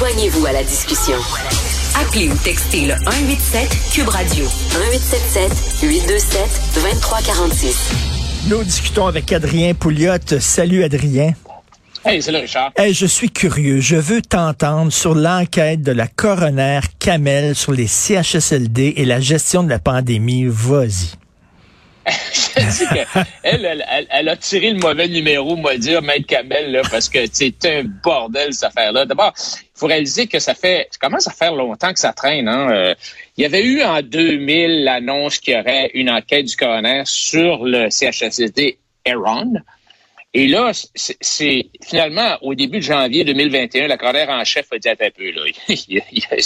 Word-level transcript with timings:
Joignez-vous 0.00 0.46
à 0.46 0.52
la 0.52 0.64
discussion. 0.64 1.18
Appelez 1.94 2.30
ou 2.30 2.34
textez 2.42 2.86
le 2.86 2.94
187 2.94 3.68
Cube 3.92 4.08
Radio 4.08 4.46
1877 4.46 5.82
827 5.82 6.40
2346. 6.76 7.90
Nous 8.48 8.64
discutons 8.64 9.08
avec 9.08 9.30
Adrien 9.30 9.74
Pouliot. 9.74 10.14
Salut 10.38 10.84
Adrien. 10.84 11.34
Hey, 12.02 12.22
c'est 12.22 12.32
le 12.32 12.38
Richard. 12.38 12.72
Hey, 12.78 12.94
je 12.94 13.04
suis 13.04 13.30
curieux. 13.30 13.80
Je 13.80 13.96
veux 13.96 14.22
t'entendre 14.22 14.90
sur 14.90 15.14
l'enquête 15.14 15.82
de 15.82 15.92
la 15.92 16.06
coroner 16.06 16.80
Kamel 16.98 17.54
sur 17.54 17.72
les 17.72 17.86
CHSLD 17.86 18.94
et 18.96 19.04
la 19.04 19.20
gestion 19.20 19.62
de 19.62 19.68
la 19.68 19.80
pandémie. 19.80 20.46
Vas-y. 20.48 21.10
elle, 23.42 23.84
elle, 24.10 24.28
a 24.28 24.36
tiré 24.36 24.70
le 24.70 24.78
mauvais 24.78 25.08
numéro, 25.08 25.56
moi 25.56 25.76
dire, 25.76 26.02
Maître 26.02 26.26
Kamel, 26.26 26.72
là, 26.72 26.82
parce 26.90 27.08
que 27.08 27.18
c'est 27.32 27.64
un 27.66 27.84
bordel, 27.84 28.52
cette 28.52 28.64
affaire-là. 28.64 29.06
D'abord, 29.06 29.32
il 29.36 29.78
faut 29.78 29.86
réaliser 29.86 30.26
que 30.26 30.38
ça 30.38 30.54
fait, 30.54 30.88
ça 30.90 30.98
commence 31.00 31.26
à 31.26 31.32
faire 31.32 31.54
longtemps 31.54 31.92
que 31.92 31.98
ça 31.98 32.12
traîne. 32.12 32.48
Hein? 32.48 32.70
Euh, 32.70 32.94
il 33.36 33.42
y 33.42 33.46
avait 33.46 33.64
eu 33.64 33.82
en 33.82 34.02
2000 34.02 34.84
l'annonce 34.84 35.38
qu'il 35.38 35.54
y 35.54 35.58
aurait 35.58 35.90
une 35.94 36.10
enquête 36.10 36.46
du 36.46 36.56
coroner 36.56 37.02
sur 37.06 37.64
le 37.64 37.88
CHSLD 37.90 38.78
Aaron. 39.06 39.54
Et 40.32 40.46
là, 40.46 40.70
c'est 40.94 41.70
finalement 41.82 42.38
au 42.42 42.54
début 42.54 42.78
de 42.78 42.84
janvier 42.84 43.24
2021, 43.24 43.88
la 43.88 43.96
coroner 43.96 44.26
en 44.28 44.44
chef 44.44 44.72
a 44.72 44.78
dit 44.78 44.88
un 44.88 44.94
peu 44.94 45.30
là, 45.30 45.42
il 45.68 46.02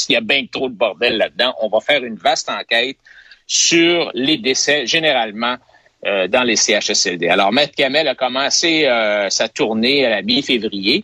y 0.09 0.17
a, 0.17 0.21
bien 0.23 0.47
trop 0.51 0.71
de 0.71 0.75
bordel 0.75 1.19
là-dedans. 1.19 1.55
On 1.61 1.69
va 1.69 1.81
faire 1.81 2.03
une 2.03 2.17
vaste 2.17 2.49
enquête 2.49 2.97
sur 3.47 4.11
les 4.15 4.39
décès 4.39 4.87
généralement 4.87 5.57
euh, 6.07 6.29
dans 6.29 6.43
les 6.43 6.57
CHSLD. 6.57 7.29
Alors, 7.29 7.51
Maître 7.51 7.75
Kamel 7.75 8.07
a 8.09 8.15
commencé 8.15 8.85
euh, 8.85 9.31
sa 9.31 9.49
tournée 9.49 10.05
à 10.05 10.11
la 10.11 10.23
mi-février. 10.23 11.03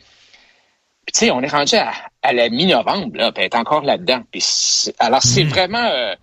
Puis, 1.07 1.13
tu 1.15 1.19
sais, 1.21 1.31
on 1.31 1.41
est 1.41 1.49
rendu 1.49 1.75
à, 1.77 2.33
la 2.33 2.51
mi-novembre, 2.51 3.17
là, 3.17 3.33
puis 3.33 3.43
elle 3.43 3.47
est 3.47 3.57
encore 3.57 3.83
là-dedans. 3.83 4.23
alors, 4.99 5.23
c'est 5.23 5.45
hmm. 5.45 5.49
vraiment... 5.49 5.85
Euh, 5.85 6.15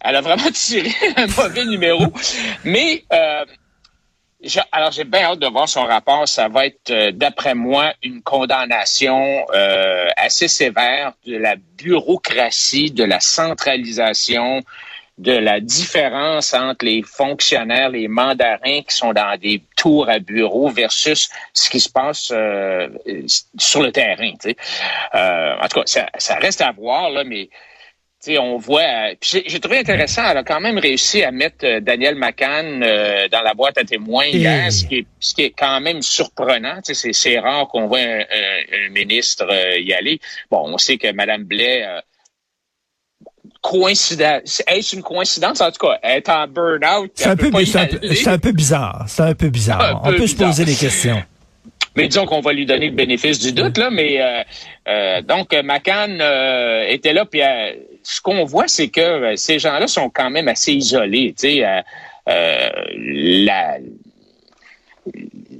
elle 0.00 0.16
a 0.16 0.22
vraiment 0.22 0.50
tiré 0.54 0.90
un 1.16 1.26
mauvais 1.26 1.66
numéro. 1.66 2.06
Mais... 2.64 3.04
alors, 4.72 4.92
j'ai 4.92 5.04
bien 5.04 5.24
hâte 5.24 5.38
de 5.38 5.48
voir 5.48 5.68
son 5.68 5.84
rapport. 5.84 6.26
Ça 6.26 6.48
va 6.48 6.64
être, 6.66 7.10
d'après 7.10 7.54
moi, 7.54 7.92
une 8.02 8.22
condamnation 8.22 9.44
assez 10.16 10.48
sévère 10.48 11.12
de 11.26 11.36
la 11.36 11.56
bureaucratie, 11.76 12.90
de 12.90 13.04
la 13.04 13.20
centralisation, 13.20 14.62
de 15.22 15.32
la 15.32 15.60
différence 15.60 16.52
entre 16.52 16.84
les 16.84 17.02
fonctionnaires, 17.02 17.90
les 17.90 18.08
mandarins 18.08 18.82
qui 18.82 18.94
sont 18.94 19.12
dans 19.12 19.38
des 19.38 19.62
tours 19.76 20.08
à 20.08 20.18
bureau 20.18 20.68
versus 20.68 21.30
ce 21.54 21.70
qui 21.70 21.78
se 21.78 21.88
passe 21.88 22.32
euh, 22.34 22.88
sur 23.56 23.82
le 23.82 23.92
terrain. 23.92 24.32
Euh, 25.14 25.54
en 25.60 25.68
tout 25.68 25.80
cas, 25.80 26.08
ça, 26.18 26.34
reste 26.36 26.60
à 26.60 26.72
voir, 26.72 27.10
là, 27.10 27.22
mais 27.22 27.48
on 28.38 28.56
voit. 28.56 29.14
J'ai 29.20 29.60
trouvé 29.60 29.78
intéressant, 29.78 30.22
elle 30.28 30.38
a 30.38 30.44
quand 30.44 30.60
même 30.60 30.78
réussi 30.78 31.22
à 31.22 31.30
mettre 31.30 31.64
euh, 31.64 31.80
Daniel 31.80 32.16
McCann 32.16 32.80
dans 32.80 33.42
la 33.42 33.54
boîte 33.54 33.78
à 33.78 33.84
témoins 33.84 34.26
hier, 34.26 34.72
ce 34.72 34.84
qui, 34.86 34.98
est, 34.98 35.06
ce 35.20 35.34
qui 35.34 35.42
est 35.42 35.54
quand 35.56 35.80
même 35.80 36.02
surprenant. 36.02 36.80
C'est 36.82 37.38
rare 37.38 37.68
qu'on 37.68 37.86
voit 37.86 37.98
un, 37.98 38.90
ministre 38.90 39.46
y 39.78 39.92
aller. 39.92 40.18
Bon, 40.50 40.62
on 40.66 40.78
sait 40.78 40.98
que 40.98 41.12
Mme 41.12 41.44
Blais 41.44 41.84
coïncidence. 43.62 44.62
Est-ce 44.66 44.96
une 44.96 45.02
coïncidence? 45.02 45.60
En 45.60 45.70
tout 45.70 45.86
cas, 45.86 45.98
être 46.02 46.28
en 46.28 46.46
burn-out. 46.46 47.10
C'est 47.14 47.28
un, 47.28 47.36
peu, 47.36 47.46
un, 47.46 47.50
peu 47.50 47.58
bizarre. 48.52 49.04
C'est 49.06 49.22
un 49.22 49.34
peu 49.34 49.48
bizarre. 49.48 50.02
On 50.04 50.12
peut 50.12 50.26
se 50.26 50.36
poser 50.36 50.64
des 50.64 50.74
questions. 50.74 51.22
Mais 51.94 52.08
disons 52.08 52.26
qu'on 52.26 52.40
va 52.40 52.52
lui 52.52 52.66
donner 52.66 52.88
le 52.88 52.94
bénéfice 52.94 53.38
du 53.38 53.52
doute, 53.52 53.78
là. 53.78 53.90
Mais 53.90 54.20
euh, 54.20 54.42
euh 54.88 55.22
donc, 55.22 55.52
McCann 55.52 56.18
euh, 56.20 56.86
était 56.88 57.12
là, 57.12 57.24
puis 57.24 57.42
euh, 57.42 57.72
ce 58.02 58.20
qu'on 58.20 58.44
voit, 58.44 58.66
c'est 58.66 58.88
que 58.88 59.36
ces 59.36 59.58
gens-là 59.58 59.86
sont 59.86 60.08
quand 60.08 60.30
même 60.30 60.48
assez 60.48 60.72
isolés. 60.72 61.34
Tu 61.38 61.60
sais, 61.60 61.82
la 62.26 63.78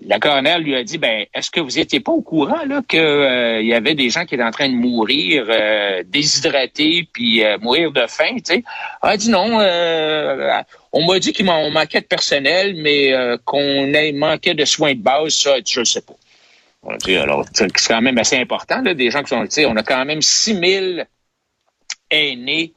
la 0.05 0.19
coroner 0.19 0.59
lui 0.59 0.75
a 0.75 0.85
dit 0.85 0.99
ben 0.99 1.27
est-ce 1.35 1.51
que 1.51 1.61
vous 1.61 1.79
étiez 1.79 2.01
pas 2.01 2.13
au 2.13 2.23
courant 2.23 2.65
là 2.65 2.83
que 2.87 2.97
euh, 2.97 3.63
y 3.63 3.75
avait 3.75 3.95
des 3.95 4.11
gens 4.11 4.25
qui 4.25 4.35
étaient 4.35 4.45
en 4.45 4.51
train 4.51 4.69
de 4.69 4.75
mourir 4.75 5.47
euh, 5.49 6.03
déshydratés 6.07 7.09
puis 7.13 7.45
euh, 7.45 7.59
mourir 7.59 7.93
de 7.93 8.07
faim 8.07 8.37
tu 8.37 8.55
sais? 8.55 8.65
Elle 9.03 9.11
a 9.11 9.17
dit 9.17 9.31
non 9.31 9.59
on 10.93 11.07
m'a 11.07 11.19
dit 11.19 11.33
qu'il 11.33 11.47
manquait 11.47 12.01
de 12.01 12.07
personnel 12.07 12.77
mais 12.77 13.13
qu'on 13.45 13.91
manquait 14.15 14.55
de 14.55 14.65
soins 14.65 14.95
de 14.95 15.01
base 15.01 15.35
ça 15.35 15.57
je 15.67 15.81
ne 15.81 15.85
sais 15.85 16.03
pas. 16.03 16.15
Alors 17.23 17.45
c'est 17.53 17.71
quand 17.89 18.03
même 18.03 18.19
assez 18.19 18.37
important 18.37 18.81
là, 18.83 18.95
des 18.95 19.11
gens 19.11 19.23
qui 19.23 19.29
sont 19.29 19.43
tu 19.45 19.51
sais 19.51 19.67
on 19.67 19.77
a 19.77 19.83
quand 19.83 20.05
même 20.05 20.23
6000 20.23 21.07
aînés 22.11 22.75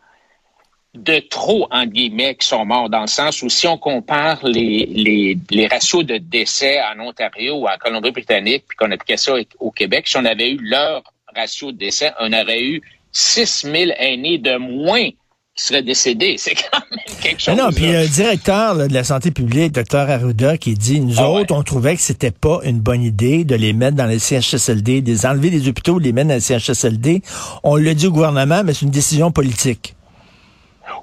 de 0.95 1.19
trop, 1.19 1.67
en 1.71 1.85
guillemets, 1.85 2.35
qui 2.35 2.47
sont 2.47 2.65
morts, 2.65 2.89
dans 2.89 3.01
le 3.01 3.07
sens 3.07 3.41
où 3.41 3.49
si 3.49 3.67
on 3.67 3.77
compare 3.77 4.39
les, 4.43 4.85
les, 4.85 5.37
les 5.51 5.67
ratios 5.67 6.05
de 6.05 6.17
décès 6.17 6.79
en 6.81 6.99
Ontario 6.99 7.55
ou 7.55 7.67
en 7.67 7.77
Colombie-Britannique, 7.79 8.65
puis 8.67 8.77
qu'on 8.77 8.91
appliquait 8.91 9.17
ça 9.17 9.33
au 9.59 9.71
Québec, 9.71 10.07
si 10.07 10.17
on 10.17 10.25
avait 10.25 10.51
eu 10.51 10.59
leur 10.61 11.03
ratio 11.35 11.71
de 11.71 11.77
décès, 11.77 12.11
on 12.19 12.31
aurait 12.31 12.63
eu 12.63 12.81
6 13.11 13.67
000 13.71 13.91
aînés 13.97 14.37
de 14.37 14.57
moins 14.57 15.09
qui 15.55 15.63
seraient 15.63 15.83
décédés. 15.83 16.35
C'est 16.39 16.55
quand 16.55 16.79
même 16.91 17.17
quelque 17.21 17.41
chose. 17.41 17.57
non, 17.57 17.69
puis 17.71 17.91
le 17.91 18.07
directeur 18.07 18.75
de 18.87 18.93
la 18.93 19.03
santé 19.03 19.31
publique, 19.31 19.71
Dr 19.73 20.09
Arruda, 20.09 20.57
qui 20.57 20.73
dit, 20.75 20.99
nous 20.99 21.19
ah 21.19 21.29
autres, 21.29 21.55
on 21.55 21.63
trouvait 21.63 21.95
que 21.95 22.01
c'était 22.01 22.31
pas 22.31 22.59
une 22.63 22.79
bonne 22.79 23.03
idée 23.03 23.43
de 23.43 23.55
les 23.55 23.73
mettre 23.73 23.95
dans 23.95 24.05
les 24.05 24.19
CHSLD, 24.19 25.01
de 25.01 25.25
enlever 25.25 25.49
des 25.49 25.67
hôpitaux, 25.67 25.97
les 25.99 26.11
mettre 26.11 26.29
dans 26.29 26.35
les 26.35 26.41
CHSLD. 26.41 27.21
On 27.63 27.75
l'a 27.75 27.93
dit 27.93 28.07
au 28.07 28.11
gouvernement, 28.11 28.63
mais 28.63 28.73
c'est 28.73 28.85
une 28.85 28.91
décision 28.91 29.31
politique. 29.31 29.95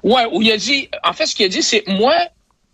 Ouais, 0.03 0.25
où 0.31 0.41
il 0.41 0.51
a 0.51 0.57
dit, 0.57 0.89
en 1.03 1.13
fait, 1.13 1.25
ce 1.25 1.35
qu'il 1.35 1.45
a 1.45 1.49
dit, 1.49 1.63
c'est 1.63 1.83
moi, 1.87 2.15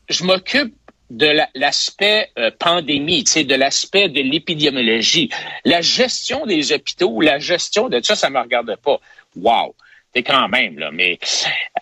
je 0.09 0.23
m'occupe 0.23 0.73
de 1.09 1.31
l'aspect 1.55 2.29
euh, 2.37 2.51
pandémie, 2.57 3.23
tu 3.23 3.31
sais, 3.31 3.43
de 3.43 3.55
l'aspect 3.55 4.09
de 4.09 4.21
l'épidémiologie. 4.21 5.29
La 5.65 5.81
gestion 5.81 6.45
des 6.45 6.71
hôpitaux, 6.71 7.21
la 7.21 7.39
gestion 7.39 7.89
de 7.89 8.01
ça, 8.03 8.15
ça 8.15 8.29
me 8.29 8.39
regarde 8.39 8.75
pas. 8.77 8.99
Wow! 9.35 9.75
T'es 10.13 10.23
quand 10.23 10.47
même, 10.49 10.79
là, 10.79 10.89
mais... 10.91 11.19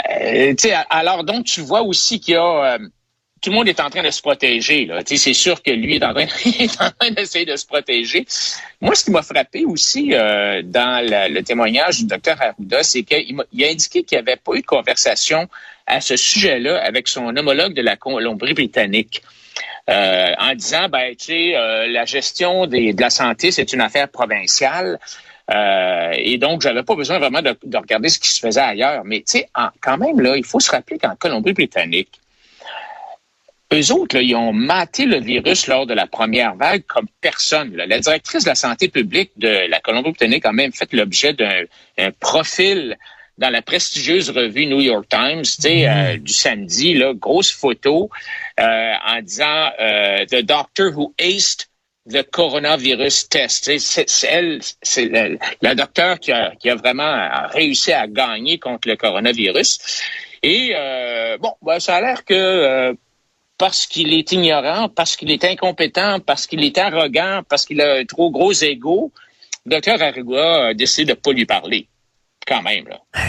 Euh, 0.10 0.54
tu 0.56 0.70
sais, 0.70 0.76
alors, 0.90 1.24
donc, 1.24 1.46
tu 1.46 1.62
vois 1.62 1.82
aussi 1.82 2.20
qu'il 2.20 2.34
y 2.34 2.38
a... 2.38 2.76
Euh, 2.76 2.80
tout 3.42 3.50
le 3.50 3.56
monde 3.56 3.68
est 3.68 3.80
en 3.80 3.90
train 3.90 4.04
de 4.04 4.10
se 4.10 4.22
protéger. 4.22 4.90
C'est 5.06 5.34
sûr 5.34 5.62
que 5.62 5.72
lui 5.72 5.96
est 5.98 6.04
en 6.04 6.14
train, 6.14 7.12
d'essayer 7.12 7.46
de 7.46 7.56
se 7.56 7.66
protéger. 7.66 8.26
Moi, 8.82 8.96
ce 8.96 9.06
qui 9.06 9.12
m'a 9.12 9.22
frappé 9.22 9.66
aussi 9.66 10.14
euh, 10.14 10.62
dans 10.64 11.06
le 11.06 11.42
témoignage 11.42 12.00
du 12.00 12.06
docteur 12.06 12.42
Arruda, 12.42 12.84
c'est 12.84 13.04
qu'il 13.04 13.40
a 13.40 13.68
indiqué 13.68 14.04
qu'il 14.04 14.18
n'y 14.18 14.22
avait 14.22 14.38
pas 14.38 14.54
eu 14.54 14.62
de 14.62 14.66
conversation 14.66 15.48
à 15.86 16.02
ce 16.02 16.18
sujet-là 16.18 16.84
avec 16.84 17.08
son 17.08 17.36
homologue 17.36 17.74
de 17.74 17.82
la 17.82 17.96
Colombie-Britannique. 17.96 19.22
Euh, 19.90 20.34
en 20.38 20.54
disant, 20.54 20.90
ben, 20.90 21.16
tu 21.16 21.26
sais, 21.28 21.56
euh, 21.56 21.88
la 21.88 22.04
gestion 22.04 22.66
des, 22.66 22.92
de 22.92 23.02
la 23.02 23.10
santé, 23.10 23.52
c'est 23.52 23.72
une 23.72 23.80
affaire 23.80 24.10
provinciale. 24.10 25.00
Euh, 25.50 26.12
et 26.14 26.38
donc, 26.38 26.62
j'avais 26.62 26.84
pas 26.84 26.96
besoin 26.96 27.20
vraiment 27.20 27.42
de, 27.42 27.58
de, 27.64 27.78
regarder 27.78 28.10
ce 28.10 28.20
qui 28.20 28.28
se 28.30 28.42
faisait 28.42 28.60
ailleurs. 28.60 29.04
Mais 29.06 29.20
tu 29.20 29.40
sais, 29.40 29.50
quand 29.80 29.98
même, 29.98 30.20
là, 30.20 30.36
il 30.36 30.44
faut 30.44 30.60
se 30.60 30.70
rappeler 30.70 30.98
qu'en 30.98 31.16
Colombie-Britannique, 31.16 32.20
eux 33.74 33.92
autres, 33.92 34.16
là, 34.16 34.22
ils 34.22 34.36
ont 34.36 34.54
maté 34.54 35.06
le 35.06 35.20
virus 35.20 35.68
lors 35.68 35.86
de 35.86 35.94
la 35.94 36.08
première 36.08 36.56
vague 36.56 36.84
comme 36.88 37.08
personne. 37.22 37.76
La 37.76 38.00
directrice 38.00 38.44
de 38.44 38.50
la 38.50 38.56
santé 38.56 38.88
publique 38.88 39.32
de 39.38 39.70
la 39.70 39.80
Colombie-Britannique 39.80 40.46
a 40.46 40.54
même 40.54 40.72
fait 40.72 40.92
l'objet 40.94 41.34
d'un 41.34 42.12
profil 42.20 42.98
dans 43.38 43.50
la 43.50 43.62
prestigieuse 43.62 44.30
revue 44.30 44.66
New 44.66 44.82
York 44.82 45.08
Times, 45.10 45.44
tu 45.44 45.62
sais, 45.62 45.86
mm. 45.86 45.90
euh, 45.90 46.18
du 46.18 46.34
samedi, 46.34 46.94
là, 46.94 47.14
grosse 47.14 47.52
photo 47.52 48.10
euh, 48.60 48.94
en 49.06 49.22
disant 49.22 49.70
euh, 49.80 50.26
The 50.26 50.42
doctor 50.44 50.92
who 50.96 51.14
aced 51.20 51.68
the 52.10 52.24
coronavirus 52.24 53.30
test. 53.30 53.78
C'est 53.78 54.08
elle, 54.28 54.62
c'est 54.82 55.40
la, 55.62 55.76
docteur 55.76 56.20
qui 56.20 56.32
a, 56.32 56.56
qui 56.56 56.70
a 56.70 56.76
vraiment 56.76 57.30
réussi 57.50 57.92
à 57.92 58.08
gagner 58.08 58.60
contre 58.60 58.88
le 58.88 58.96
coronavirus. 58.96 60.02
Et 60.42 60.74
bon, 61.42 61.54
ben, 61.62 61.82
ça 61.82 61.98
a 61.98 62.02
l'air 62.02 62.24
que 62.24 62.96
parce 63.58 63.86
qu'il 63.88 64.14
est 64.14 64.32
ignorant, 64.32 64.90
parce 64.90 65.16
qu'il 65.16 65.32
est 65.32 65.44
incompétent, 65.44 66.20
parce 66.20 66.48
qu'il 66.48 66.64
est 66.64 66.78
arrogant, 66.78 67.42
parce 67.48 67.66
qu'il 67.66 67.82
a 67.82 67.96
un 67.96 68.06
trop 68.06 68.32
gros 68.32 68.54
ego, 68.54 69.12
le 69.66 69.72
docteur 69.72 70.02
Arruga 70.02 70.68
a 70.68 70.74
décidé 70.74 71.14
de 71.14 71.20
pas 71.20 71.32
lui 71.32 71.46
parler. 71.46 71.88
Quand 72.48 72.62
même, 72.62 72.86
là. 72.88 73.00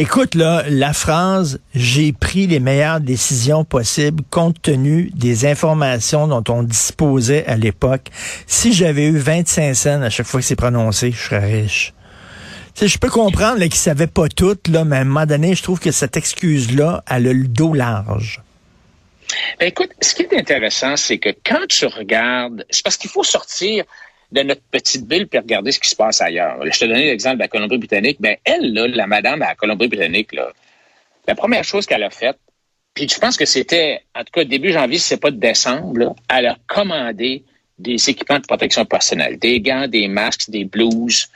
Écoute, 0.00 0.36
là, 0.36 0.62
la 0.68 0.92
phrase 0.92 1.58
«j'ai 1.74 2.12
pris 2.12 2.46
les 2.46 2.60
meilleures 2.60 3.00
décisions 3.00 3.64
possibles 3.64 4.22
compte 4.30 4.62
tenu 4.62 5.10
des 5.12 5.44
informations 5.44 6.28
dont 6.28 6.44
on 6.54 6.62
disposait 6.62 7.44
à 7.46 7.56
l'époque. 7.56 8.06
Si 8.46 8.72
j'avais 8.72 9.06
eu 9.06 9.18
25 9.18 9.74
cents 9.74 10.02
à 10.02 10.08
chaque 10.08 10.26
fois 10.26 10.38
que 10.38 10.46
c'est 10.46 10.54
prononcé, 10.54 11.10
je 11.10 11.18
serais 11.18 11.62
riche.» 11.62 11.94
je 12.80 12.98
peux 12.98 13.10
comprendre 13.10 13.58
qu'il 13.58 13.70
ne 13.70 13.74
savait 13.74 14.06
pas 14.06 14.28
tout, 14.28 14.56
là, 14.68 14.84
mais 14.84 14.98
à 14.98 15.00
un 15.00 15.04
moment 15.04 15.26
donné, 15.26 15.56
je 15.56 15.64
trouve 15.64 15.80
que 15.80 15.90
cette 15.90 16.16
excuse-là, 16.16 17.02
a 17.06 17.18
le 17.18 17.34
dos 17.48 17.74
large. 17.74 18.40
Ben, 19.58 19.66
écoute, 19.66 19.90
ce 20.00 20.14
qui 20.14 20.22
est 20.22 20.34
intéressant, 20.34 20.96
c'est 20.96 21.18
que 21.18 21.30
quand 21.44 21.66
tu 21.68 21.86
regardes, 21.86 22.64
c'est 22.70 22.82
parce 22.82 22.96
qu'il 22.96 23.10
faut 23.10 23.24
sortir 23.24 23.84
de 24.30 24.42
notre 24.42 24.62
petite 24.62 25.10
ville 25.10 25.26
puis 25.26 25.38
regarder 25.38 25.72
ce 25.72 25.80
qui 25.80 25.88
se 25.88 25.96
passe 25.96 26.20
ailleurs. 26.20 26.58
Je 26.64 26.78
te 26.78 26.84
donnais 26.84 27.06
l'exemple 27.06 27.36
de 27.36 27.42
la 27.42 27.48
Colombie-Britannique. 27.48 28.18
Ben, 28.20 28.36
elle, 28.44 28.72
là, 28.72 28.86
la 28.88 29.06
madame 29.06 29.42
à 29.42 29.48
la 29.48 29.54
Colombie-Britannique, 29.54 30.30
la 31.26 31.34
première 31.34 31.64
chose 31.64 31.86
qu'elle 31.86 32.02
a 32.02 32.10
faite, 32.10 32.38
puis 32.94 33.08
je 33.08 33.18
pense 33.18 33.36
que 33.36 33.44
c'était, 33.44 34.02
en 34.14 34.20
tout 34.20 34.32
cas, 34.32 34.44
début 34.44 34.72
janvier, 34.72 34.98
si 34.98 35.06
c'est 35.06 35.20
pas 35.20 35.30
de 35.30 35.38
décembre, 35.38 36.16
elle 36.28 36.46
a 36.46 36.56
commandé 36.66 37.44
des 37.78 38.10
équipements 38.10 38.40
de 38.40 38.46
protection 38.46 38.84
personnelle, 38.84 39.38
des 39.38 39.60
gants, 39.60 39.86
des 39.86 40.08
masques, 40.08 40.50
des 40.50 40.64
blouses. 40.64 41.28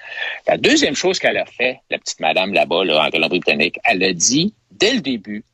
La 0.49 0.57
deuxième 0.57 0.97
chose 0.97 1.21
qu'elle 1.21 1.37
a 1.37 1.47
fait, 1.47 1.79
la 1.89 1.99
petite 1.99 2.19
madame 2.19 2.53
là-bas, 2.53 2.85
là, 2.85 3.07
en 3.07 3.11
Colombie-Britannique, 3.11 3.79
elle 3.85 4.03
a 4.03 4.13
dit, 4.13 4.53
dès 4.73 4.95
le 4.95 5.01
début, 5.01 5.45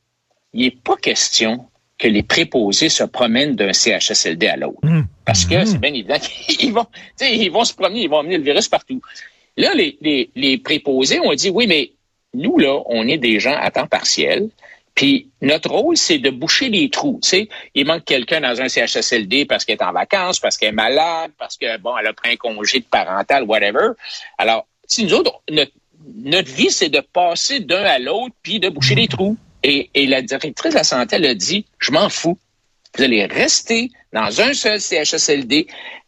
il 0.53 0.63
n'est 0.63 0.71
pas 0.71 0.95
question 0.95 1.67
que 1.99 2.07
les 2.07 2.23
préposés 2.23 2.89
se 2.89 3.03
promènent 3.03 3.55
d'un 3.55 3.73
CHSLD 3.73 4.47
à 4.47 4.55
l'autre. 4.55 4.79
Mmh. 4.83 5.01
Parce 5.25 5.45
que 5.45 5.55
mmh. 5.55 5.65
c'est 5.65 5.77
bien 5.79 5.93
évident 5.93 6.17
qu'ils 6.17 6.73
vont, 6.73 6.87
ils 7.21 7.51
vont 7.51 7.65
se 7.65 7.73
promener, 7.73 8.03
ils 8.03 8.09
vont 8.09 8.19
amener 8.19 8.37
le 8.37 8.43
virus 8.43 8.67
partout. 8.67 9.01
Là, 9.57 9.73
les, 9.75 9.97
les, 10.01 10.31
les 10.35 10.57
préposés 10.57 11.19
ont 11.19 11.33
dit, 11.33 11.49
oui, 11.49 11.67
mais 11.67 11.91
nous, 12.33 12.57
là, 12.57 12.81
on 12.85 13.07
est 13.07 13.17
des 13.17 13.39
gens 13.39 13.55
à 13.59 13.69
temps 13.69 13.87
partiel. 13.87 14.49
Puis 14.95 15.29
notre 15.41 15.69
rôle, 15.69 15.97
c'est 15.97 16.17
de 16.17 16.29
boucher 16.29 16.69
les 16.69 16.89
trous. 16.89 17.19
Tu 17.23 17.29
sais, 17.29 17.49
il 17.73 17.85
manque 17.85 18.03
quelqu'un 18.05 18.41
dans 18.41 18.61
un 18.61 18.67
CHSLD 18.67 19.45
parce 19.45 19.63
qu'elle 19.63 19.77
est 19.77 19.83
en 19.83 19.93
vacances, 19.93 20.39
parce 20.39 20.57
qu'elle 20.57 20.69
est 20.69 20.73
malade, 20.73 21.31
parce 21.37 21.57
que 21.57 21.77
bon, 21.77 21.97
elle 21.97 22.07
a 22.07 22.13
pris 22.13 22.33
un 22.33 22.35
congé 22.35 22.79
de 22.79 22.85
parental, 22.85 23.43
whatever. 23.43 23.91
Alors, 24.37 24.67
si 24.87 25.05
nous 25.05 25.13
autres, 25.13 25.41
notre, 25.49 26.51
vie, 26.51 26.71
c'est 26.71 26.89
de 26.89 26.99
passer 26.99 27.59
d'un 27.61 27.83
à 27.83 27.99
l'autre 27.99 28.35
puis 28.43 28.59
de 28.59 28.69
boucher 28.69 28.95
les 28.95 29.07
trous. 29.07 29.37
Et, 29.63 29.89
la 30.07 30.21
directrice 30.21 30.71
de 30.71 30.77
la 30.77 30.83
santé, 30.83 31.17
elle 31.17 31.35
dit, 31.35 31.65
je 31.79 31.91
m'en 31.91 32.09
fous. 32.09 32.37
Vous 32.95 33.03
allez 33.03 33.25
rester 33.25 33.91
dans 34.13 34.41
un 34.41 34.53
seul 34.53 34.79
CHSLD. 34.79 35.67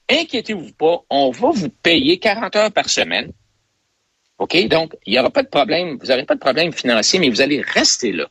Inquiétez-vous 0.10 0.74
pas, 0.74 1.02
on 1.10 1.32
va 1.32 1.52
vous 1.52 1.70
payer 1.70 2.18
40 2.18 2.56
heures 2.56 2.72
par 2.72 2.90
semaine. 2.90 3.32
OK? 4.40 4.68
Donc, 4.68 4.96
il 5.06 5.14
n'y 5.14 5.20
aura 5.20 5.30
pas 5.30 5.44
de 5.44 5.48
problème. 5.48 5.98
Vous 6.02 6.08
n'aurez 6.08 6.26
pas 6.26 6.36
de 6.36 6.40
problème 6.40 6.74
financier, 6.74 7.20
mais 7.20 7.30
vous 7.30 7.42
allez 7.42 7.62
rester 7.62 8.12
là. 8.12 8.28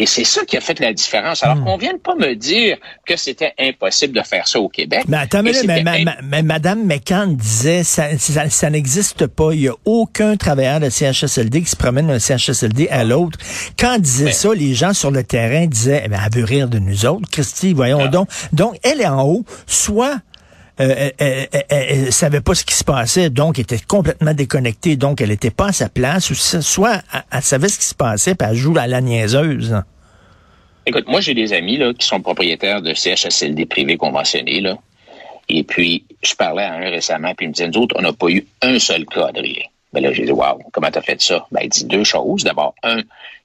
Et 0.00 0.06
c'est 0.06 0.24
ça 0.24 0.46
qui 0.46 0.56
a 0.56 0.62
fait 0.62 0.80
la 0.80 0.94
différence. 0.94 1.42
Alors 1.42 1.56
hmm. 1.56 1.64
qu'on 1.64 1.76
vienne 1.76 1.98
pas 1.98 2.14
me 2.14 2.34
dire 2.34 2.78
que 3.06 3.16
c'était 3.16 3.52
impossible 3.58 4.14
de 4.14 4.22
faire 4.22 4.48
ça 4.48 4.58
au 4.58 4.70
Québec. 4.70 5.02
Mais 5.06 5.18
attends, 5.18 5.42
mais, 5.42 5.52
mais, 6.22 6.42
Madame 6.42 6.86
McCann 6.86 7.36
disait 7.36 7.84
ça, 7.84 8.06
ça, 8.16 8.70
n'existe 8.70 9.26
pas. 9.26 9.52
Il 9.52 9.60
n'y 9.60 9.68
a 9.68 9.74
aucun 9.84 10.38
travailleur 10.38 10.80
de 10.80 10.88
CHSLD 10.88 11.60
qui 11.60 11.68
se 11.68 11.76
promène 11.76 12.06
d'un 12.06 12.18
CHSLD 12.18 12.88
à 12.88 13.04
l'autre. 13.04 13.38
Quand 13.78 13.98
disait 13.98 14.32
ça, 14.32 14.54
les 14.54 14.72
gens 14.72 14.94
sur 14.94 15.10
le 15.10 15.22
terrain 15.22 15.66
disaient, 15.66 16.04
eh 16.06 16.08
ben, 16.08 16.18
elle 16.24 16.40
veut 16.40 16.46
rire 16.46 16.68
de 16.68 16.78
nous 16.78 17.04
autres. 17.04 17.28
Christy, 17.30 17.74
voyons 17.74 18.00
ah. 18.00 18.08
donc. 18.08 18.30
Donc, 18.54 18.76
elle 18.82 19.02
est 19.02 19.06
en 19.06 19.22
haut, 19.24 19.44
soit 19.66 20.16
euh, 20.80 21.10
elle, 21.18 22.04
ne 22.06 22.10
savait 22.10 22.40
pas 22.40 22.54
ce 22.54 22.64
qui 22.64 22.74
se 22.74 22.84
passait, 22.84 23.30
donc 23.30 23.58
elle 23.58 23.62
était 23.62 23.78
complètement 23.78 24.32
déconnectée, 24.32 24.96
donc 24.96 25.20
elle 25.20 25.28
n'était 25.28 25.50
pas 25.50 25.68
à 25.68 25.72
sa 25.72 25.88
place, 25.88 26.30
ou 26.30 26.34
soit 26.34 27.02
elle, 27.30 27.42
savait 27.42 27.68
ce 27.68 27.78
qui 27.78 27.84
se 27.84 27.94
passait, 27.94 28.34
puis 28.34 28.48
elle 28.50 28.56
joue 28.56 28.74
à 28.78 28.86
la 28.86 29.00
niaiseuse. 29.00 29.76
Écoute, 30.86 31.06
moi 31.06 31.20
j'ai 31.20 31.34
des 31.34 31.52
amis 31.52 31.76
là, 31.76 31.92
qui 31.92 32.06
sont 32.06 32.20
propriétaires 32.20 32.82
de 32.82 32.94
CHSLD 32.94 33.66
privés 33.66 33.96
conventionnés, 33.96 34.60
là. 34.60 34.78
Et 35.52 35.64
puis, 35.64 36.04
je 36.22 36.34
parlais 36.34 36.62
à 36.62 36.74
un 36.74 36.90
récemment, 36.90 37.34
puis 37.34 37.46
il 37.46 37.48
me 37.48 37.54
disait, 37.54 37.68
nous 37.68 37.80
autres, 37.80 37.96
on 37.98 38.02
n'a 38.02 38.12
pas 38.12 38.28
eu 38.28 38.46
un 38.62 38.78
seul 38.78 39.04
cas, 39.04 39.26
Adrien. 39.26 39.64
Ben 39.92 40.00
là, 40.00 40.12
j'ai 40.12 40.24
dit, 40.24 40.30
waouh, 40.30 40.60
comment 40.72 40.90
t'as 40.92 41.00
fait 41.00 41.20
ça? 41.20 41.44
Ben, 41.50 41.62
il 41.64 41.68
dit 41.68 41.84
deux 41.86 42.04
choses. 42.04 42.44
D'abord, 42.44 42.76
un, 42.84 43.02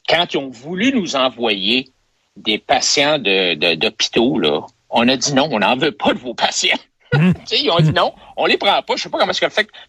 quand 0.07 0.31
ils 0.31 0.37
ont 0.37 0.49
voulu 0.49 0.93
nous 0.93 1.15
envoyer 1.15 1.89
des 2.37 2.59
patients 2.59 3.17
d'hôpitaux, 3.17 4.39
de, 4.39 4.41
là, 4.43 4.61
on 4.91 5.07
a 5.07 5.17
dit 5.17 5.33
non, 5.33 5.49
on 5.51 5.59
n'en 5.59 5.75
veut 5.75 5.91
pas 5.91 6.13
de 6.13 6.19
vos 6.19 6.35
patients. 6.35 6.77
Mmh. 7.13 7.31
ils 7.51 7.69
ont 7.69 7.79
dit 7.79 7.93
non, 7.93 8.13
on 8.35 8.45
les 8.45 8.57
prend 8.57 8.81
pas. 8.81 8.95
Je 8.95 9.03
sais 9.03 9.09
pas 9.09 9.19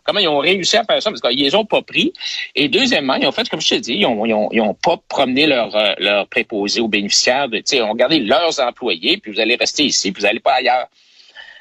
comment, 0.04 0.18
ils 0.18 0.28
ont 0.28 0.38
réussi 0.38 0.76
à 0.76 0.84
faire 0.84 1.02
ça, 1.02 1.10
parce 1.10 1.20
qu'ils 1.20 1.42
les 1.42 1.54
ont 1.54 1.64
pas 1.64 1.82
pris. 1.82 2.12
Et 2.54 2.68
deuxièmement, 2.68 3.14
ils 3.14 3.26
ont 3.26 3.32
fait, 3.32 3.48
comme 3.48 3.60
je 3.60 3.70
te 3.70 3.74
dis, 3.76 3.94
ils 3.94 4.06
ont, 4.06 4.74
pas 4.74 4.96
promené 5.08 5.46
leur, 5.46 5.74
euh, 5.74 5.94
leur 5.98 6.26
préposé 6.28 6.80
aux 6.80 6.88
bénéficiaires. 6.88 7.48
De, 7.48 7.62
ils 7.72 7.82
ont 7.82 7.94
gardé 7.94 8.20
leurs 8.20 8.60
employés, 8.60 9.16
puis 9.18 9.32
vous 9.32 9.40
allez 9.40 9.56
rester 9.56 9.84
ici, 9.84 10.12
puis 10.12 10.20
vous 10.22 10.26
allez 10.26 10.40
pas 10.40 10.54
ailleurs. 10.54 10.88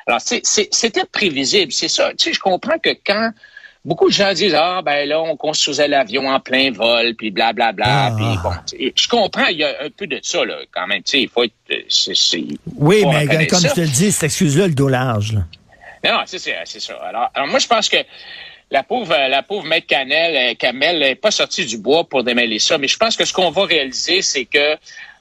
Alors, 0.08 0.22
c'était 0.22 1.06
prévisible, 1.12 1.72
c'est 1.72 1.88
ça. 1.88 2.12
Je 2.20 2.40
comprends 2.40 2.78
que 2.78 2.92
quand 3.06 3.32
beaucoup 3.86 4.10
de 4.10 4.14
gens 4.14 4.34
disent 4.34 4.56
ah 4.56 4.82
ben 4.84 5.08
là 5.08 5.22
on 5.22 5.38
construisait 5.38 5.88
l'avion 5.88 6.28
en 6.28 6.40
plein 6.40 6.72
vol 6.72 7.16
puis 7.16 7.32
blablabla 7.32 7.72
bla, 7.72 8.10
bla, 8.10 8.16
puis 8.18 8.26
ah. 8.38 8.42
bon 8.44 8.92
je 8.96 9.08
comprends 9.08 9.48
il 9.48 9.60
y 9.60 9.64
a 9.64 9.70
un 9.84 9.90
peu 9.96 10.08
de 10.08 10.20
ça 10.22 10.44
là 10.44 10.58
quand 10.74 10.88
même 10.88 11.04
tu 11.04 11.12
sais 11.12 11.22
il 11.22 11.30
faut 11.30 11.44
être 11.44 11.54
euh, 11.72 12.42
oui 12.78 13.04
mais 13.06 13.48
comme 13.48 13.62
je 13.62 13.74
te 13.74 13.82
le 13.82 13.88
dis 13.88 14.12
cette 14.12 14.24
excuse 14.24 14.58
là 14.58 14.68
le 14.68 14.74
dos 14.74 14.90
large 14.90 15.34
non 15.34 15.44
c'est 16.26 16.40
ça 16.40 16.52
c'est 16.66 16.80
ça. 16.80 16.94
Alors, 17.04 17.30
alors 17.34 17.48
moi 17.48 17.60
je 17.60 17.68
pense 17.68 17.90
que 17.90 17.98
la 18.72 18.84
pauvre, 18.84 19.16
la 19.16 19.44
pauvre 19.44 19.66
maître 19.66 19.88
Canel, 19.88 20.36
euh, 20.36 20.56
Camel 20.56 21.00
n'est 21.00 21.16
pas 21.16 21.32
sortie 21.32 21.66
du 21.66 21.78
bois 21.78 22.04
pour 22.04 22.24
démêler 22.24 22.60
ça, 22.60 22.78
mais 22.78 22.88
je 22.88 22.98
pense 22.98 23.16
que 23.16 23.26
ce 23.26 23.34
qu'on 23.34 23.52
va 23.52 23.66
réaliser, 23.66 24.22
c'est 24.22 24.46
que 24.46 24.76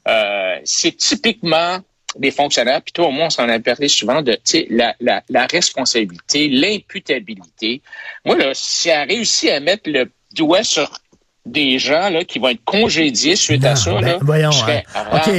euh, 0.08 0.58
c'est 0.64 0.96
typiquement 0.96 1.78
des 2.16 2.31
fonctionnaires, 2.31 2.82
puis 2.82 2.93
toi, 2.93 3.08
au 3.08 3.11
moins, 3.11 3.26
on 3.26 3.31
s'en 3.31 3.49
a 3.49 3.58
parlé 3.58 3.88
souvent 3.88 4.22
de 4.22 4.38
la, 4.70 4.94
la, 5.00 5.22
la 5.28 5.46
responsabilité, 5.46 6.49
l'imputabilité. 6.49 7.82
Moi, 8.25 8.37
là, 8.37 8.50
si 8.55 8.88
elle 8.88 9.08
réussi 9.08 9.50
à 9.50 9.61
mettre 9.61 9.90
le 9.90 10.11
doigt 10.34 10.62
sur 10.62 10.90
des 11.46 11.78
gens 11.78 12.08
là, 12.08 12.25
qui 12.25 12.38
vont 12.38 12.49
être 12.49 12.64
congédiés 12.64 13.37
suite 13.37 13.64
à 13.64 13.76
ça, 13.76 13.93
ben, 13.93 14.00
là, 14.00 14.19
voyons, 14.22 14.50
hein. 14.69 14.82
OK, 15.12 15.31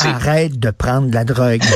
arrête 0.00 0.58
de 0.58 0.70
prendre 0.70 1.08
de 1.08 1.14
la 1.14 1.24
drogue. 1.24 1.62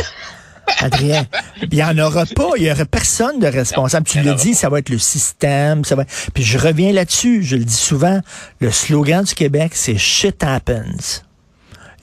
Adrien, 0.78 1.24
il 1.62 1.68
n'y 1.74 1.82
en 1.82 1.96
aura 1.98 2.26
pas, 2.26 2.50
il 2.56 2.64
n'y 2.64 2.70
aura 2.70 2.84
personne 2.84 3.38
de 3.38 3.46
responsable. 3.46 4.06
tu 4.06 4.20
le 4.20 4.34
dis, 4.34 4.54
ça 4.54 4.68
va 4.68 4.80
être 4.80 4.88
le 4.88 4.98
système, 4.98 5.84
ça 5.84 5.94
va. 5.94 6.04
Puis 6.34 6.42
je 6.42 6.58
reviens 6.58 6.92
là-dessus, 6.92 7.44
je 7.44 7.56
le 7.56 7.64
dis 7.64 7.74
souvent, 7.74 8.20
le 8.60 8.70
slogan 8.72 9.24
du 9.24 9.34
Québec, 9.34 9.72
c'est 9.74 9.96
shit 9.96 10.42
happens. 10.42 11.22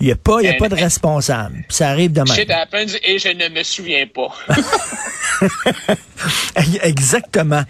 Il 0.04 0.08
n'y 0.08 0.12
a 0.12 0.18
pas, 0.18 0.42
y 0.42 0.50
a 0.50 0.56
pas 0.56 0.68
de 0.68 0.76
responsable. 0.76 1.64
Ça 1.70 1.88
arrive 1.88 2.12
demain. 2.12 2.36
Shit 2.36 2.52
happens 2.52 2.98
et 3.06 3.18
je 3.20 3.30
ne 3.30 3.48
me 3.48 3.64
souviens 3.64 4.06
pas. 4.06 4.36
Exactement. 6.84 7.64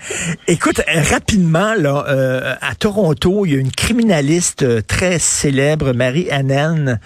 Écoute, 0.48 0.82
rapidement, 1.10 1.74
là, 1.76 2.06
euh, 2.08 2.56
à 2.62 2.76
Toronto, 2.76 3.46
il 3.46 3.54
y 3.54 3.56
a 3.56 3.60
une 3.60 3.72
criminaliste 3.72 4.64
euh, 4.64 4.82
très 4.82 5.20
célèbre, 5.20 5.94
Marie 5.94 6.28
Annen, 6.32 7.00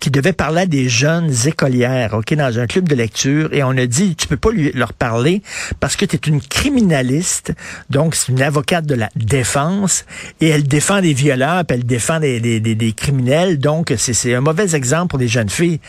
qui 0.00 0.10
devait 0.10 0.32
parler 0.32 0.62
à 0.62 0.66
des 0.66 0.88
jeunes 0.88 1.32
écolières, 1.46 2.14
ok, 2.14 2.34
dans 2.34 2.58
un 2.58 2.66
club 2.66 2.88
de 2.88 2.94
lecture, 2.94 3.52
et 3.52 3.62
on 3.62 3.70
a 3.70 3.86
dit, 3.86 4.16
tu 4.16 4.26
peux 4.26 4.36
pas 4.36 4.50
leur 4.74 4.92
parler 4.92 5.42
parce 5.80 5.96
que 5.96 6.04
tu 6.04 6.16
es 6.16 6.20
une 6.26 6.40
criminaliste, 6.40 7.52
donc 7.90 8.14
c'est 8.14 8.32
une 8.32 8.42
avocate 8.42 8.86
de 8.86 8.94
la 8.94 9.10
défense, 9.16 10.04
et 10.40 10.48
elle 10.48 10.64
défend 10.64 11.00
des 11.00 11.14
violeurs, 11.14 11.64
elle 11.68 11.84
défend 11.84 12.20
des, 12.20 12.40
des, 12.40 12.60
des, 12.60 12.74
des 12.74 12.92
criminels, 12.92 13.58
donc 13.58 13.92
c'est 13.96 14.34
un 14.34 14.40
mauvais 14.40 14.74
exemple 14.74 15.08
pour 15.08 15.18
des 15.18 15.28
jeunes 15.28 15.50
filles. 15.50 15.80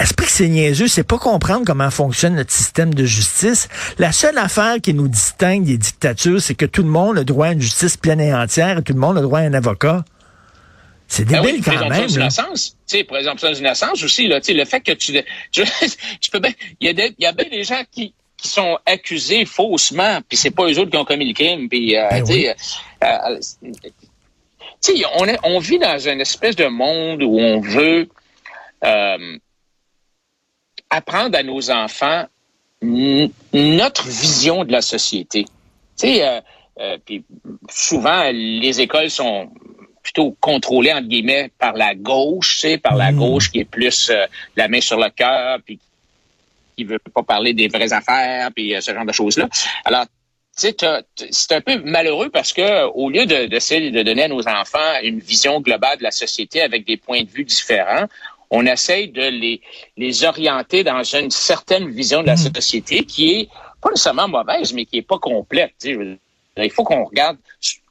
Esprit 0.00 0.26
que 0.26 0.32
c'est 0.32 0.48
niaiseux, 0.48 0.88
c'est 0.88 1.04
pas 1.04 1.18
comprendre 1.18 1.64
comment 1.66 1.90
fonctionne 1.90 2.34
notre 2.34 2.52
système 2.52 2.94
de 2.94 3.04
justice. 3.04 3.68
La 3.98 4.12
seule 4.12 4.38
affaire 4.38 4.76
qui 4.82 4.94
nous 4.94 5.08
distingue 5.08 5.64
des 5.64 5.76
dictatures, 5.76 6.40
c'est 6.40 6.54
que 6.54 6.64
tout 6.64 6.82
le 6.82 6.88
monde 6.88 7.18
a 7.18 7.24
droit 7.24 7.48
à 7.48 7.52
une 7.52 7.60
justice 7.60 7.98
pleine 7.98 8.20
et 8.20 8.32
entière 8.32 8.78
et 8.78 8.82
tout 8.82 8.94
le 8.94 8.98
monde 8.98 9.18
a 9.18 9.20
droit 9.20 9.40
à 9.40 9.42
un 9.42 9.52
avocat. 9.52 10.04
C'est 11.06 11.24
ben 11.24 11.42
débile 11.42 11.62
quand 11.62 11.88
même. 11.88 12.06
D'innocence, 12.06 12.76
tu 12.88 12.98
sais, 12.98 13.04
présomption 13.04 13.50
d'innocence 13.50 14.02
aussi, 14.04 14.28
là, 14.28 14.38
le 14.48 14.64
fait 14.64 14.80
que 14.80 14.92
tu, 14.92 15.12
tu, 15.50 16.30
peux 16.30 16.38
bien, 16.38 16.52
il 16.80 16.86
y 16.86 16.90
a 16.90 16.92
des, 16.92 17.14
il 17.18 17.24
y 17.24 17.26
a 17.26 17.32
bien 17.32 17.46
des 17.50 17.64
gens 17.64 17.82
qui, 17.90 18.14
qui 18.36 18.48
sont 18.48 18.78
accusés 18.86 19.44
faussement, 19.44 20.20
puis 20.28 20.38
c'est 20.38 20.52
pas 20.52 20.70
eux 20.70 20.78
autres 20.78 20.90
qui 20.90 20.96
ont 20.96 21.04
commis 21.04 21.26
le 21.26 21.34
crime, 21.34 21.68
puis, 21.68 21.96
euh, 21.96 22.08
ben 22.10 22.24
tu 22.24 22.32
sais, 22.32 22.48
euh, 22.48 23.38
euh, 24.88 25.02
on, 25.16 25.26
on 25.42 25.58
vit 25.58 25.80
dans 25.80 25.98
une 25.98 26.20
espèce 26.20 26.54
de 26.56 26.66
monde 26.66 27.24
où 27.24 27.38
on 27.38 27.60
veut, 27.60 28.08
euh, 28.84 29.38
apprendre 30.90 31.38
à 31.38 31.42
nos 31.42 31.70
enfants 31.70 32.26
notre 32.82 34.06
vision 34.06 34.64
de 34.64 34.72
la 34.72 34.82
société. 34.82 35.44
Tu 35.44 35.50
sais, 35.96 36.26
euh, 36.26 36.40
euh, 36.80 36.98
puis 37.04 37.24
souvent 37.68 38.30
les 38.32 38.80
écoles 38.80 39.10
sont 39.10 39.50
plutôt 40.02 40.34
contrôlées 40.40 40.92
entre 40.92 41.08
guillemets 41.08 41.50
par 41.58 41.74
la 41.74 41.94
gauche, 41.94 42.56
tu 42.56 42.60
sais, 42.62 42.78
par 42.78 42.96
la 42.96 43.12
mmh. 43.12 43.16
gauche 43.16 43.50
qui 43.50 43.60
est 43.60 43.64
plus 43.64 44.08
euh, 44.10 44.26
la 44.56 44.68
main 44.68 44.80
sur 44.80 44.98
le 44.98 45.10
cœur, 45.10 45.58
puis 45.64 45.78
qui 46.76 46.84
veut 46.84 46.98
pas 46.98 47.22
parler 47.22 47.52
des 47.52 47.68
vraies 47.68 47.92
affaires, 47.92 48.50
puis 48.54 48.74
ce 48.80 48.94
genre 48.94 49.04
de 49.04 49.12
choses 49.12 49.36
là. 49.36 49.48
Alors 49.84 50.06
c'est 50.52 50.82
un 50.82 51.60
peu 51.60 51.78
malheureux 51.84 52.28
parce 52.28 52.52
que 52.52 52.86
au 52.88 53.08
lieu 53.08 53.24
d'essayer 53.24 53.90
de, 53.90 53.98
de, 53.98 54.02
donner 54.02 54.24
à 54.24 54.28
nos 54.28 54.46
enfants 54.46 55.00
une 55.02 55.18
vision 55.18 55.60
globale 55.60 55.98
de 55.98 56.02
la 56.02 56.10
société 56.10 56.60
avec 56.60 56.86
des 56.86 56.96
points 56.96 57.22
de 57.22 57.30
vue 57.30 57.44
différents, 57.44 58.06
on 58.50 58.66
essaye 58.66 59.08
de 59.08 59.22
les, 59.22 59.60
les 59.96 60.24
orienter 60.24 60.84
dans 60.84 61.02
une 61.02 61.30
certaine 61.30 61.88
vision 61.90 62.22
de 62.22 62.26
la 62.26 62.34
hmm. 62.34 62.52
société 62.54 63.04
qui 63.04 63.32
est 63.32 63.48
pas 63.80 63.90
nécessairement 63.90 64.28
mauvaise, 64.28 64.72
mais 64.72 64.84
qui 64.84 64.98
est 64.98 65.02
pas 65.02 65.18
complète. 65.18 65.72
il 65.84 66.70
faut 66.70 66.84
qu'on 66.84 67.04
regarde, 67.04 67.38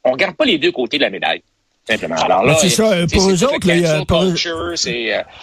on 0.04 0.12
regarde 0.12 0.36
pas 0.36 0.44
les 0.44 0.58
deux 0.58 0.72
côtés 0.72 0.98
de 0.98 1.02
la 1.02 1.10
médaille. 1.10 1.42
c'est 2.60 2.68
ça. 2.68 2.92
Pour 3.12 3.30
eux 3.30 3.44
autres, 3.44 3.66
il 3.66 4.04
pour, 4.06 4.22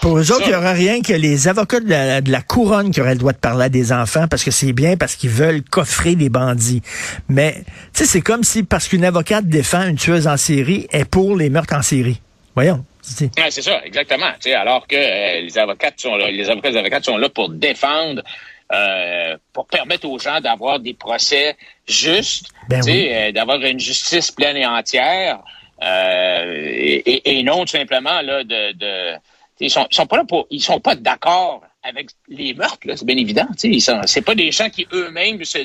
pour 0.01 0.17
eux 0.17 0.31
autres, 0.31 0.43
il 0.45 0.49
n'y 0.49 0.55
aura 0.55 0.71
rien 0.71 1.01
que 1.01 1.11
les 1.11 1.47
avocats 1.49 1.81
de 1.81 2.31
la, 2.31 2.41
couronne 2.41 2.91
qui 2.91 3.01
auraient 3.01 3.15
le 3.15 3.19
droit 3.19 3.33
de 3.33 3.37
parler 3.37 3.65
à 3.65 3.69
des 3.69 3.91
enfants 3.91 4.27
parce 4.29 4.43
que 4.43 4.51
c'est 4.51 4.71
bien, 4.71 4.95
parce 4.95 5.15
qu'ils 5.15 5.31
veulent 5.31 5.63
coffrer 5.63 6.15
les 6.15 6.29
bandits. 6.29 6.81
Mais, 7.27 7.63
tu 7.93 8.03
sais, 8.03 8.05
c'est 8.05 8.21
comme 8.21 8.43
si, 8.43 8.63
parce 8.63 8.87
qu'une 8.87 9.03
avocate 9.03 9.45
défend 9.45 9.87
une 9.87 9.97
tueuse 9.97 10.27
en 10.27 10.37
série, 10.37 10.87
est 10.91 11.05
pour 11.05 11.35
les 11.35 11.49
meurtres 11.49 11.75
en 11.75 11.81
série. 11.81 12.21
Voyons. 12.55 12.85
Ouais, 13.37 13.51
c'est 13.51 13.61
ça, 13.61 13.81
exactement. 13.85 14.31
alors 14.55 14.87
que 14.87 14.95
euh, 14.95 15.41
les 15.41 15.57
avocats 15.57 15.91
sont 15.95 16.15
là, 16.15 16.29
les 16.29 16.49
avocats 16.49 16.69
les 16.69 16.77
avocates 16.77 17.05
sont 17.05 17.17
là 17.17 17.29
pour 17.29 17.49
défendre, 17.49 18.21
euh, 18.73 19.37
pour 19.53 19.67
permettre 19.67 20.07
aux 20.07 20.19
gens 20.19 20.41
d'avoir 20.41 20.79
des 20.79 20.93
procès 20.93 21.55
justes, 21.87 22.47
ben 22.69 22.81
euh, 22.87 23.31
d'avoir 23.31 23.61
une 23.61 23.79
justice 23.79 24.31
pleine 24.31 24.57
et 24.57 24.65
entière, 24.65 25.39
et, 25.81 27.43
non 27.43 27.61
tout 27.61 27.77
simplement 27.77 28.21
là 28.21 28.43
de, 28.43 28.73
de 28.73 29.17
ils 29.59 29.71
sont, 29.71 29.87
sont 29.89 30.05
pas 30.05 30.17
là 30.17 30.23
pour, 30.27 30.47
ils 30.49 30.61
sont 30.61 30.79
pas 30.79 30.95
d'accord 30.95 31.61
avec 31.83 32.09
les 32.27 32.53
meurtres, 32.53 32.79
c'est 32.95 33.05
bien 33.05 33.17
évident. 33.17 33.47
Ils 33.63 33.81
sont, 33.81 34.01
c'est 34.05 34.21
pas 34.21 34.35
des 34.35 34.51
gens 34.51 34.69
qui 34.69 34.87
eux-mêmes 34.91 35.43
se 35.45 35.59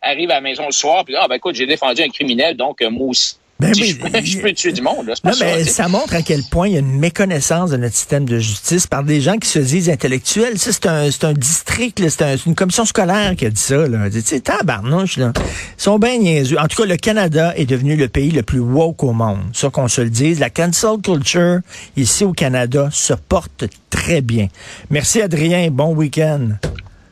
arrivent 0.00 0.30
à 0.30 0.34
la 0.34 0.40
maison 0.40 0.66
le 0.66 0.72
soir 0.72 1.04
puis 1.04 1.16
ah 1.16 1.26
ben 1.28 1.36
écoute 1.36 1.54
j'ai 1.54 1.66
défendu 1.66 2.02
un 2.02 2.08
criminel 2.08 2.56
donc 2.56 2.82
moi 2.82 3.08
aussi 3.08 3.36
ben 3.60 3.72
je, 4.24 4.38
peux, 4.38 4.52
tuer 4.52 4.72
du 4.72 4.82
monde. 4.82 5.12
non, 5.24 5.32
mais 5.40 5.64
ça 5.64 5.88
montre 5.88 6.14
à 6.14 6.22
quel 6.22 6.42
point 6.42 6.68
il 6.68 6.74
y 6.74 6.76
a 6.76 6.80
une 6.80 6.98
méconnaissance 6.98 7.70
de 7.70 7.76
notre 7.76 7.94
système 7.94 8.24
de 8.24 8.38
justice 8.38 8.86
par 8.86 9.04
des 9.04 9.20
gens 9.20 9.36
qui 9.36 9.48
se 9.48 9.60
disent 9.60 9.88
intellectuels. 9.88 10.58
c'est 10.58 10.86
un, 10.86 11.10
c'est 11.10 11.24
un 11.24 11.32
district, 11.32 12.02
c'est 12.08 12.46
une 12.46 12.54
commission 12.54 12.84
scolaire 12.84 13.36
qui 13.36 13.46
a 13.46 13.50
dit 13.50 13.60
ça. 13.60 13.86
Là. 13.86 14.10
Tu 14.10 14.40
tabarnouche, 14.40 15.18
là. 15.18 15.32
Ils 15.36 15.82
sont 15.82 15.98
bien 15.98 16.18
niaiseux. 16.18 16.58
En 16.58 16.66
tout 16.66 16.82
cas, 16.82 16.88
le 16.88 16.96
Canada 16.96 17.52
est 17.56 17.66
devenu 17.66 17.96
le 17.96 18.08
pays 18.08 18.30
le 18.30 18.42
plus 18.42 18.60
woke 18.60 19.04
au 19.04 19.12
monde. 19.12 19.38
Ça 19.52 19.70
qu'on 19.70 19.88
se 19.88 20.00
le 20.00 20.10
dise. 20.10 20.40
La 20.40 20.50
cancel 20.50 20.98
culture, 21.02 21.60
ici 21.96 22.24
au 22.24 22.32
Canada, 22.32 22.88
se 22.92 23.14
porte 23.14 23.66
très 23.88 24.20
bien. 24.20 24.48
Merci, 24.90 25.22
Adrien. 25.22 25.70
Bon 25.70 25.94
week-end. 25.94 26.48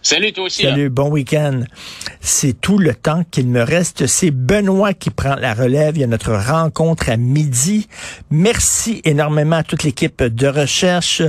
Salut 0.02 0.32
toi 0.32 0.44
aussi. 0.44 0.62
Salut, 0.62 0.90
bon 0.90 1.08
week-end. 1.08 1.60
C'est 2.20 2.60
tout 2.60 2.76
le 2.76 2.92
temps 2.92 3.22
qu'il 3.30 3.46
me 3.46 3.62
reste. 3.62 4.08
C'est 4.08 4.32
Benoît 4.32 4.94
qui 4.94 5.10
prend 5.10 5.36
la 5.36 5.54
relève. 5.54 5.96
Il 5.96 6.00
y 6.00 6.04
a 6.04 6.08
notre 6.08 6.32
rencontre 6.32 7.08
à 7.08 7.16
midi. 7.16 7.86
Merci 8.30 9.00
énormément 9.04 9.56
à 9.56 9.62
toute 9.62 9.84
l'équipe 9.84 10.22
de 10.22 10.46
recherche. 10.48 11.22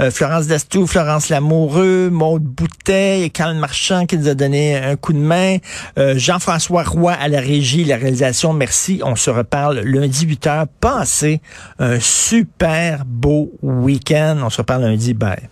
Euh, 0.00 0.10
Florence 0.10 0.46
Dastou, 0.46 0.86
Florence 0.86 1.30
Lamoureux, 1.30 2.10
Maude 2.10 2.44
Boutet, 2.44 3.30
Carl 3.32 3.56
Marchand 3.56 4.04
qui 4.04 4.18
nous 4.18 4.28
a 4.28 4.34
donné 4.34 4.76
un 4.76 4.96
coup 4.96 5.14
de 5.14 5.18
main. 5.18 5.56
Euh, 5.98 6.18
Jean-François 6.18 6.82
Roy 6.82 7.12
à 7.12 7.28
la 7.28 7.40
régie, 7.40 7.84
la 7.84 7.96
réalisation. 7.96 8.52
Merci. 8.52 9.00
On 9.04 9.16
se 9.16 9.30
reparle 9.30 9.80
lundi 9.80 10.26
8 10.26 10.46
h. 10.46 10.66
Passez 10.80 11.40
un 11.78 11.98
super 11.98 13.06
beau 13.06 13.52
week-end. 13.62 14.38
On 14.42 14.50
se 14.50 14.58
reparle 14.58 14.82
lundi. 14.82 15.14
Bye. 15.14 15.48